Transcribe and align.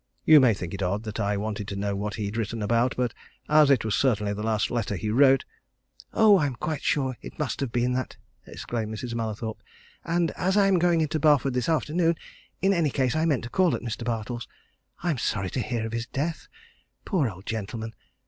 You 0.25 0.39
may 0.39 0.55
think 0.55 0.73
it 0.73 0.81
odd 0.81 1.03
that 1.03 1.19
I 1.19 1.37
wanted 1.37 1.67
to 1.67 1.75
know 1.75 1.95
what 1.95 2.15
he'd 2.15 2.35
written 2.35 2.63
about, 2.63 2.95
but 2.97 3.13
as 3.47 3.69
it 3.69 3.85
was 3.85 3.93
certainly 3.93 4.33
the 4.33 4.41
last 4.41 4.71
letter 4.71 4.95
he 4.95 5.11
wrote" 5.11 5.45
"Oh, 6.15 6.39
I'm 6.39 6.55
quite 6.55 6.81
sure 6.81 7.15
it 7.21 7.37
must 7.37 7.59
have 7.59 7.71
been 7.71 7.93
that!" 7.93 8.17
exclaimed 8.47 8.91
Mrs. 8.95 9.13
Mallathorpe. 9.13 9.61
"And 10.03 10.31
as 10.31 10.57
I 10.57 10.65
am 10.65 10.79
going 10.79 11.01
into 11.01 11.19
Barford 11.19 11.53
this 11.53 11.69
afternoon, 11.69 12.15
in 12.63 12.73
any 12.73 12.89
case, 12.89 13.15
I 13.15 13.25
meant 13.25 13.43
to 13.43 13.51
call 13.51 13.75
at 13.75 13.83
Mr. 13.83 14.03
Bartle's. 14.03 14.47
I'm 15.03 15.19
sorry 15.19 15.51
to 15.51 15.61
hear 15.61 15.85
of 15.85 15.93
his 15.93 16.07
death, 16.07 16.47
poor 17.05 17.29
old 17.29 17.45
gentleman! 17.45 17.93